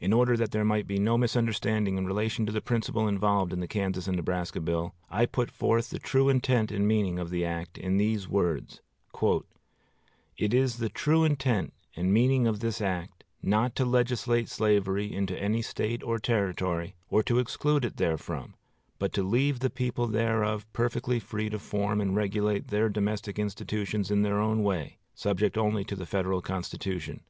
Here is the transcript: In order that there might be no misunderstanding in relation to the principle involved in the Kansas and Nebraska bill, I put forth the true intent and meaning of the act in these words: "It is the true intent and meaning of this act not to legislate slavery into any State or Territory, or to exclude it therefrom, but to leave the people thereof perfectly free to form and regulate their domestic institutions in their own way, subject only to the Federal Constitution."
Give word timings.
In 0.00 0.14
order 0.14 0.34
that 0.34 0.50
there 0.50 0.64
might 0.64 0.86
be 0.86 0.98
no 0.98 1.18
misunderstanding 1.18 1.98
in 1.98 2.06
relation 2.06 2.46
to 2.46 2.52
the 2.52 2.62
principle 2.62 3.06
involved 3.06 3.52
in 3.52 3.60
the 3.60 3.68
Kansas 3.68 4.06
and 4.08 4.16
Nebraska 4.16 4.60
bill, 4.62 4.94
I 5.10 5.26
put 5.26 5.50
forth 5.50 5.90
the 5.90 5.98
true 5.98 6.30
intent 6.30 6.72
and 6.72 6.88
meaning 6.88 7.18
of 7.18 7.28
the 7.28 7.44
act 7.44 7.76
in 7.76 7.98
these 7.98 8.26
words: 8.26 8.80
"It 10.38 10.54
is 10.54 10.78
the 10.78 10.88
true 10.88 11.22
intent 11.22 11.74
and 11.94 12.14
meaning 12.14 12.46
of 12.46 12.60
this 12.60 12.80
act 12.80 13.24
not 13.42 13.76
to 13.76 13.84
legislate 13.84 14.48
slavery 14.48 15.12
into 15.14 15.38
any 15.38 15.60
State 15.60 16.02
or 16.02 16.18
Territory, 16.18 16.94
or 17.10 17.22
to 17.24 17.38
exclude 17.38 17.84
it 17.84 17.98
therefrom, 17.98 18.54
but 18.98 19.12
to 19.12 19.22
leave 19.22 19.60
the 19.60 19.68
people 19.68 20.06
thereof 20.06 20.64
perfectly 20.72 21.20
free 21.20 21.50
to 21.50 21.58
form 21.58 22.00
and 22.00 22.16
regulate 22.16 22.68
their 22.68 22.88
domestic 22.88 23.38
institutions 23.38 24.10
in 24.10 24.22
their 24.22 24.40
own 24.40 24.62
way, 24.62 24.96
subject 25.14 25.58
only 25.58 25.84
to 25.84 25.94
the 25.94 26.06
Federal 26.06 26.40
Constitution." 26.40 27.20